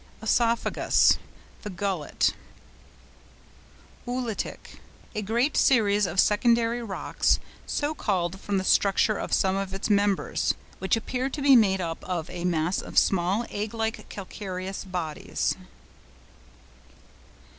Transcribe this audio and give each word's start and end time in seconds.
ŒSOPHAGUS.—The 0.23 1.69
gullet. 1.69 2.33
OOLITIC.—A 4.07 5.21
great 5.21 5.55
series 5.55 6.07
of 6.07 6.19
secondary 6.19 6.81
rocks, 6.81 7.37
so 7.67 7.93
called 7.93 8.39
from 8.39 8.57
the 8.57 8.63
texture 8.63 9.19
of 9.19 9.31
some 9.31 9.55
of 9.55 9.75
its 9.75 9.91
members, 9.91 10.55
which 10.79 10.95
appear 10.97 11.29
to 11.29 11.41
be 11.43 11.55
made 11.55 11.81
up 11.81 12.03
of 12.03 12.27
a 12.31 12.45
mass 12.45 12.81
of 12.81 12.97
small 12.97 13.45
EGG 13.51 13.75
LIKE 13.75 14.09
calcareous 14.09 14.83
bodies. 14.85 15.55